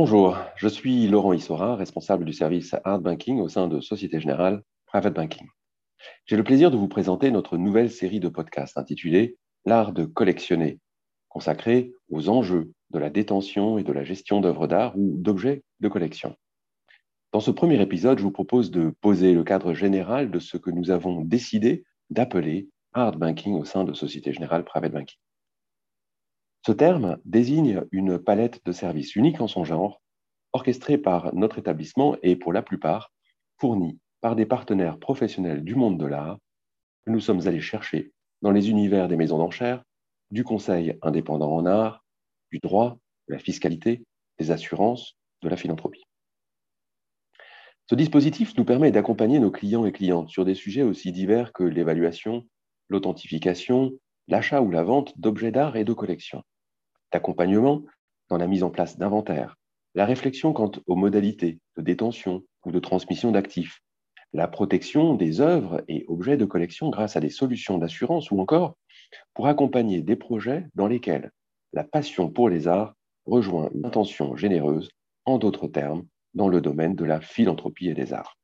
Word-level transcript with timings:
Bonjour, 0.00 0.38
je 0.54 0.68
suis 0.68 1.08
Laurent 1.08 1.32
Issora, 1.32 1.74
responsable 1.74 2.24
du 2.24 2.32
service 2.32 2.72
Art 2.84 3.00
Banking 3.00 3.40
au 3.40 3.48
sein 3.48 3.66
de 3.66 3.80
Société 3.80 4.20
Générale 4.20 4.62
Private 4.86 5.12
Banking. 5.12 5.48
J'ai 6.24 6.36
le 6.36 6.44
plaisir 6.44 6.70
de 6.70 6.76
vous 6.76 6.86
présenter 6.86 7.32
notre 7.32 7.56
nouvelle 7.56 7.90
série 7.90 8.20
de 8.20 8.28
podcasts 8.28 8.78
intitulée 8.78 9.38
L'art 9.64 9.92
de 9.92 10.04
collectionner, 10.04 10.78
consacrée 11.28 11.90
aux 12.10 12.28
enjeux 12.28 12.70
de 12.90 13.00
la 13.00 13.10
détention 13.10 13.76
et 13.76 13.82
de 13.82 13.92
la 13.92 14.04
gestion 14.04 14.40
d'œuvres 14.40 14.68
d'art 14.68 14.96
ou 14.96 15.16
d'objets 15.18 15.64
de 15.80 15.88
collection. 15.88 16.36
Dans 17.32 17.40
ce 17.40 17.50
premier 17.50 17.82
épisode, 17.82 18.18
je 18.18 18.22
vous 18.22 18.30
propose 18.30 18.70
de 18.70 18.94
poser 19.00 19.34
le 19.34 19.42
cadre 19.42 19.74
général 19.74 20.30
de 20.30 20.38
ce 20.38 20.58
que 20.58 20.70
nous 20.70 20.92
avons 20.92 21.22
décidé 21.22 21.82
d'appeler 22.10 22.68
Art 22.92 23.18
Banking 23.18 23.54
au 23.54 23.64
sein 23.64 23.82
de 23.82 23.94
Société 23.94 24.32
Générale 24.32 24.64
Private 24.64 24.92
Banking. 24.92 25.18
Ce 26.66 26.72
terme 26.72 27.18
désigne 27.24 27.84
une 27.92 28.18
palette 28.18 28.64
de 28.64 28.72
services 28.72 29.16
unique 29.16 29.40
en 29.40 29.48
son 29.48 29.64
genre, 29.64 30.00
orchestrée 30.52 30.98
par 30.98 31.34
notre 31.34 31.58
établissement 31.58 32.16
et 32.22 32.36
pour 32.36 32.52
la 32.52 32.62
plupart 32.62 33.12
fournie 33.58 33.98
par 34.20 34.36
des 34.36 34.46
partenaires 34.46 34.98
professionnels 34.98 35.62
du 35.62 35.74
monde 35.74 35.98
de 35.98 36.06
l'art 36.06 36.38
que 37.04 37.12
nous 37.12 37.20
sommes 37.20 37.46
allés 37.46 37.60
chercher 37.60 38.12
dans 38.42 38.50
les 38.50 38.70
univers 38.70 39.08
des 39.08 39.16
maisons 39.16 39.38
d'enchères, 39.38 39.82
du 40.30 40.44
conseil 40.44 40.98
indépendant 41.02 41.52
en 41.52 41.66
art, 41.66 42.04
du 42.52 42.58
droit, 42.58 42.98
de 43.28 43.34
la 43.34 43.38
fiscalité, 43.38 44.04
des 44.38 44.50
assurances, 44.50 45.16
de 45.42 45.48
la 45.48 45.56
philanthropie. 45.56 46.04
Ce 47.86 47.94
dispositif 47.94 48.56
nous 48.56 48.64
permet 48.64 48.90
d'accompagner 48.90 49.38
nos 49.38 49.50
clients 49.50 49.86
et 49.86 49.92
clientes 49.92 50.28
sur 50.28 50.44
des 50.44 50.54
sujets 50.54 50.82
aussi 50.82 51.10
divers 51.12 51.52
que 51.52 51.64
l'évaluation, 51.64 52.46
l'authentification, 52.88 53.92
l'achat 54.28 54.62
ou 54.62 54.70
la 54.70 54.82
vente 54.82 55.18
d'objets 55.18 55.50
d'art 55.50 55.76
et 55.76 55.84
de 55.84 55.92
collection 55.92 56.42
d'accompagnement 57.12 57.82
dans 58.28 58.36
la 58.36 58.46
mise 58.46 58.62
en 58.62 58.70
place 58.70 58.98
d'inventaires, 58.98 59.56
la 59.94 60.04
réflexion 60.04 60.52
quant 60.52 60.70
aux 60.86 60.96
modalités 60.96 61.58
de 61.76 61.82
détention 61.82 62.44
ou 62.66 62.70
de 62.70 62.78
transmission 62.78 63.32
d'actifs, 63.32 63.80
la 64.34 64.46
protection 64.46 65.14
des 65.14 65.40
œuvres 65.40 65.82
et 65.88 66.04
objets 66.08 66.36
de 66.36 66.44
collection 66.44 66.90
grâce 66.90 67.16
à 67.16 67.20
des 67.20 67.30
solutions 67.30 67.78
d'assurance 67.78 68.30
ou 68.30 68.38
encore 68.40 68.76
pour 69.32 69.46
accompagner 69.46 70.02
des 70.02 70.16
projets 70.16 70.66
dans 70.74 70.86
lesquels 70.86 71.30
la 71.72 71.84
passion 71.84 72.30
pour 72.30 72.48
les 72.48 72.68
arts 72.68 72.94
rejoint 73.24 73.70
l'intention 73.74 74.36
généreuse, 74.36 74.90
en 75.24 75.38
d'autres 75.38 75.68
termes, 75.68 76.06
dans 76.34 76.48
le 76.48 76.60
domaine 76.60 76.94
de 76.94 77.04
la 77.04 77.20
philanthropie 77.20 77.88
et 77.88 77.94
des 77.94 78.12
arts. 78.12 78.37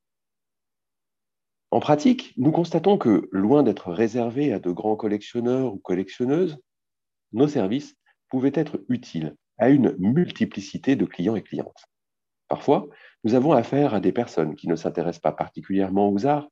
En 1.74 1.80
pratique, 1.80 2.32
nous 2.36 2.52
constatons 2.52 2.98
que, 2.98 3.28
loin 3.32 3.64
d'être 3.64 3.90
réservés 3.90 4.52
à 4.52 4.60
de 4.60 4.70
grands 4.70 4.94
collectionneurs 4.94 5.74
ou 5.74 5.78
collectionneuses, 5.78 6.56
nos 7.32 7.48
services 7.48 7.96
pouvait 8.28 8.52
être 8.54 8.84
utile 8.88 9.34
à 9.58 9.70
une 9.70 9.96
multiplicité 9.98 10.94
de 10.94 11.04
clients 11.04 11.34
et 11.34 11.42
clientes. 11.42 11.84
Parfois, 12.46 12.86
nous 13.24 13.34
avons 13.34 13.50
affaire 13.50 13.92
à 13.92 13.98
des 13.98 14.12
personnes 14.12 14.54
qui 14.54 14.68
ne 14.68 14.76
s'intéressent 14.76 15.20
pas 15.20 15.32
particulièrement 15.32 16.10
aux 16.10 16.26
arts, 16.26 16.46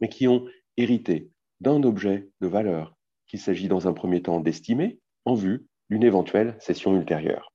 mais 0.00 0.08
qui 0.08 0.26
ont 0.26 0.44
hérité 0.76 1.30
d'un 1.60 1.84
objet 1.84 2.28
de 2.40 2.48
valeur 2.48 2.96
qu'il 3.28 3.38
s'agit 3.38 3.68
dans 3.68 3.86
un 3.86 3.92
premier 3.92 4.22
temps 4.22 4.40
d'estimer 4.40 4.98
en 5.24 5.34
vue 5.34 5.68
d'une 5.88 6.02
éventuelle 6.02 6.56
cession 6.58 6.96
ultérieure. 6.96 7.52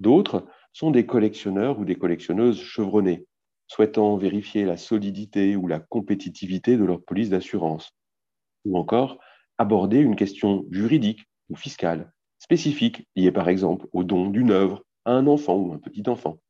D'autres 0.00 0.44
sont 0.72 0.90
des 0.90 1.06
collectionneurs 1.06 1.78
ou 1.78 1.84
des 1.84 1.94
collectionneuses 1.94 2.60
chevronnés, 2.60 3.28
souhaitant 3.70 4.16
vérifier 4.16 4.64
la 4.64 4.76
solidité 4.76 5.54
ou 5.54 5.68
la 5.68 5.78
compétitivité 5.78 6.76
de 6.76 6.84
leur 6.84 7.00
police 7.04 7.30
d'assurance, 7.30 7.92
ou 8.64 8.76
encore 8.76 9.20
aborder 9.58 9.98
une 9.98 10.16
question 10.16 10.64
juridique 10.72 11.24
ou 11.50 11.56
fiscale 11.56 12.12
spécifiques 12.40 13.06
liées 13.14 13.30
par 13.30 13.48
exemple 13.48 13.86
au 13.92 14.02
don 14.02 14.28
d'une 14.28 14.50
œuvre 14.50 14.82
à 15.04 15.12
un 15.12 15.28
enfant 15.28 15.56
ou 15.56 15.72
un 15.72 15.78
petit 15.78 16.02
enfant. 16.08 16.40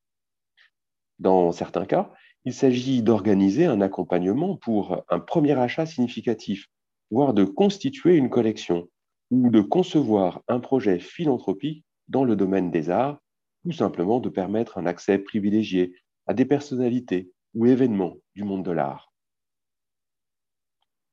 Dans 1.18 1.52
certains 1.52 1.84
cas, 1.84 2.10
il 2.46 2.54
s'agit 2.54 3.02
d'organiser 3.02 3.66
un 3.66 3.82
accompagnement 3.82 4.56
pour 4.56 5.04
un 5.10 5.20
premier 5.20 5.58
achat 5.58 5.84
significatif, 5.84 6.68
voire 7.10 7.34
de 7.34 7.44
constituer 7.44 8.16
une 8.16 8.30
collection 8.30 8.88
ou 9.30 9.50
de 9.50 9.60
concevoir 9.60 10.42
un 10.48 10.58
projet 10.58 10.98
philanthropique 10.98 11.84
dans 12.08 12.24
le 12.24 12.34
domaine 12.34 12.70
des 12.70 12.88
arts, 12.88 13.18
ou 13.66 13.72
simplement 13.72 14.20
de 14.20 14.30
permettre 14.30 14.78
un 14.78 14.86
accès 14.86 15.18
privilégié 15.18 15.92
à 16.26 16.34
des 16.34 16.44
personnalités 16.44 17.32
ou 17.54 17.66
événements 17.66 18.16
du 18.34 18.44
monde 18.44 18.64
de 18.64 18.70
l'art. 18.70 19.12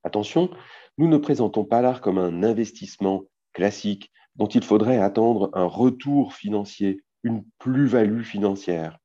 Attention, 0.04 0.50
nous 0.96 1.08
ne 1.08 1.18
présentons 1.18 1.64
pas 1.64 1.82
l'art 1.82 2.00
comme 2.00 2.18
un 2.18 2.42
investissement 2.42 3.24
classique 3.52 4.10
dont 4.36 4.46
il 4.46 4.62
faudrait 4.62 4.98
attendre 4.98 5.50
un 5.52 5.64
retour 5.64 6.34
financier, 6.34 7.02
une 7.24 7.44
plus-value 7.58 8.22
financière. 8.22 8.98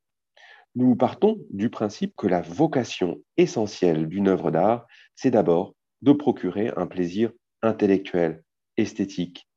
Nous 0.76 0.96
partons 0.96 1.38
du 1.50 1.70
principe 1.70 2.16
que 2.16 2.28
la 2.28 2.42
vocation 2.42 3.20
essentielle 3.38 4.08
d'une 4.08 4.28
œuvre 4.28 4.50
d'art, 4.50 4.88
c'est 5.16 5.32
d'abord 5.32 5.76
de 6.02 6.12
procurer 6.12 6.72
un 6.76 6.88
plaisir 6.88 7.32
intellectuel, 7.62 8.44
esthétique. 8.78 9.48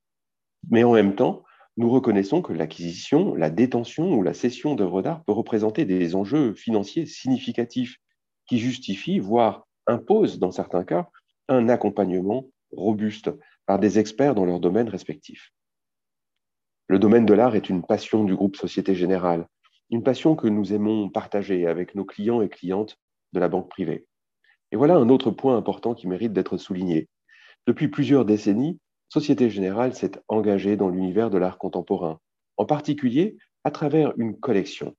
Mais 0.71 0.85
en 0.85 0.93
même 0.93 1.15
temps, 1.15 1.43
nous 1.77 1.91
reconnaissons 1.91 2.41
que 2.41 2.53
l'acquisition, 2.53 3.35
la 3.35 3.51
détention 3.51 4.15
ou 4.15 4.23
la 4.23 4.33
cession 4.33 4.75
d'œuvres 4.75 5.03
d'art 5.03 5.23
peut 5.25 5.33
représenter 5.33 5.85
des 5.85 6.15
enjeux 6.15 6.55
financiers 6.55 7.07
significatifs 7.07 7.97
qui 8.47 8.59
justifient, 8.59 9.19
voire 9.19 9.67
imposent 9.87 10.39
dans 10.39 10.53
certains 10.53 10.85
cas, 10.85 11.09
un 11.49 11.69
accompagnement 11.69 12.47
robuste 12.73 13.31
par 13.67 13.79
des 13.79 13.99
experts 13.99 14.35
dans 14.35 14.45
leur 14.45 14.61
domaine 14.61 14.89
respectif. 14.89 15.53
Le 16.89 16.99
domaine 16.99 17.27
de 17.27 17.35
l'art 17.35 17.57
est 17.57 17.69
une 17.69 17.83
passion 17.83 18.25
du 18.25 18.35
groupe 18.35 18.57
Société 18.57 18.95
Générale, 18.95 19.47
une 19.91 20.03
passion 20.03 20.35
que 20.35 20.49
nous 20.49 20.73
aimons 20.73 21.11
partager 21.11 21.67
avec 21.67 21.95
nos 21.95 22.05
clients 22.05 22.41
et 22.41 22.49
clientes 22.49 22.97
de 23.33 23.41
la 23.41 23.49
banque 23.49 23.69
privée. 23.69 24.07
Et 24.73 24.77
voilà 24.77 24.97
un 24.97 25.09
autre 25.09 25.31
point 25.31 25.57
important 25.57 25.95
qui 25.95 26.07
mérite 26.07 26.33
d'être 26.33 26.57
souligné. 26.57 27.09
Depuis 27.67 27.89
plusieurs 27.89 28.25
décennies, 28.25 28.79
Société 29.17 29.49
Générale 29.49 29.95
s'est 29.95 30.13
engagée 30.29 30.77
dans 30.77 30.91
l'univers 30.91 31.31
de 31.31 31.39
l'art 31.39 31.57
contemporain, 31.57 32.21
en 32.59 32.67
particulier 32.67 33.39
à 33.65 33.71
travers 33.71 34.13
une 34.19 34.39
collection. 34.39 34.95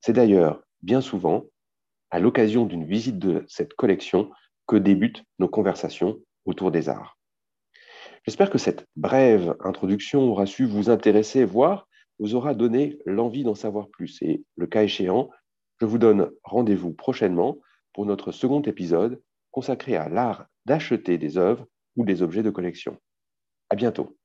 C'est 0.00 0.14
d'ailleurs 0.14 0.62
bien 0.80 1.02
souvent 1.02 1.44
à 2.10 2.18
l'occasion 2.18 2.64
d'une 2.64 2.86
visite 2.86 3.18
de 3.18 3.44
cette 3.48 3.74
collection 3.74 4.30
que 4.66 4.76
débutent 4.76 5.22
nos 5.38 5.48
conversations 5.48 6.18
autour 6.46 6.70
des 6.70 6.88
arts. 6.88 7.18
J'espère 8.24 8.48
que 8.48 8.56
cette 8.56 8.86
brève 8.96 9.54
introduction 9.60 10.22
aura 10.22 10.46
su 10.46 10.64
vous 10.64 10.88
intéresser, 10.88 11.44
voire 11.44 11.86
vous 12.18 12.34
aura 12.34 12.54
donné 12.54 13.00
l'envie 13.04 13.44
d'en 13.44 13.54
savoir 13.54 13.90
plus. 13.90 14.16
Et 14.22 14.42
le 14.56 14.66
cas 14.66 14.82
échéant, 14.82 15.28
je 15.78 15.84
vous 15.84 15.98
donne 15.98 16.30
rendez-vous 16.42 16.94
prochainement 16.94 17.58
pour 17.92 18.06
notre 18.06 18.32
second 18.32 18.62
épisode 18.62 19.20
consacré 19.50 19.94
à 19.94 20.08
l'art 20.08 20.46
d'acheter 20.64 21.18
des 21.18 21.36
œuvres 21.36 21.66
ou 21.96 22.06
des 22.06 22.22
objets 22.22 22.42
de 22.42 22.48
collection. 22.48 22.98
À 23.72 23.74
bientôt. 23.74 24.18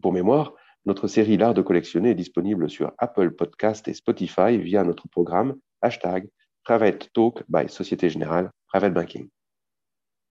Pour 0.00 0.14
mémoire, 0.14 0.54
notre 0.86 1.06
série 1.06 1.36
L'art 1.36 1.52
de 1.52 1.60
collectionner 1.60 2.12
est 2.12 2.14
disponible 2.14 2.70
sur 2.70 2.90
Apple 2.96 3.32
Podcast 3.32 3.86
et 3.86 3.92
Spotify 3.92 4.56
via 4.56 4.82
notre 4.82 5.08
programme 5.08 5.58
hashtag 5.82 6.26
Private 6.64 7.12
Talk 7.12 7.42
by 7.50 7.68
Société 7.68 8.08
Générale 8.08 8.50
Private 8.68 8.94
Banking. 8.94 9.28